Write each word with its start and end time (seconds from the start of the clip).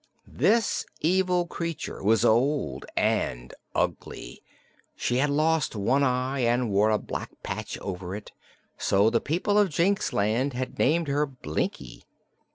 This 0.25 0.83
evil 1.01 1.45
creature 1.45 2.01
was 2.03 2.25
old 2.25 2.87
and 2.97 3.53
ugly. 3.75 4.41
She 4.95 5.17
had 5.17 5.29
lost 5.29 5.75
one 5.75 6.01
eye 6.01 6.39
and 6.39 6.71
wore 6.71 6.89
a 6.89 6.97
black 6.97 7.29
patch 7.43 7.77
over 7.77 8.15
it, 8.15 8.31
so 8.79 9.11
the 9.11 9.21
people 9.21 9.59
of 9.59 9.69
Jinxland 9.69 10.53
had 10.53 10.79
named 10.79 11.07
her 11.07 11.27
"Blinkie." 11.27 12.01